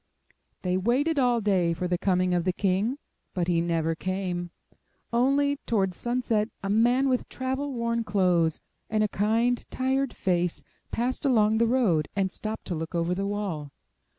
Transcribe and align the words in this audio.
They 0.63 0.77
waited 0.77 1.19
all 1.19 1.41
day 1.41 1.73
for 1.75 1.87
the 1.87 1.99
coming 1.99 2.33
of 2.33 2.43
the 2.43 2.51
King, 2.53 2.97
but 3.35 3.47
he 3.47 3.61
never 3.61 3.93
came; 3.93 4.49
only, 5.13 5.57
towards 5.67 5.95
sunset, 5.95 6.49
a 6.63 6.71
man 6.71 7.07
with 7.07 7.29
travel 7.29 7.71
worn 7.71 8.03
clothes, 8.03 8.59
and 8.89 9.03
a 9.03 9.07
kind, 9.07 9.63
tired 9.69 10.15
face 10.15 10.63
passed 10.89 11.23
along 11.23 11.59
the 11.59 11.67
road, 11.67 12.07
and 12.15 12.31
stopped 12.31 12.65
to 12.65 12.73
look 12.75 12.95
over 12.95 13.13
the 13.13 13.27
wall. 13.27 13.69